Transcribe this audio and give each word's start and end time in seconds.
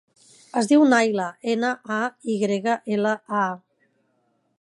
Es 0.61 0.69
diu 0.69 0.85
Nayla: 0.93 1.27
ena, 1.53 1.71
a, 1.97 1.99
i 2.35 2.39
grega, 2.45 2.79
ela, 2.97 3.13
a. 3.43 3.45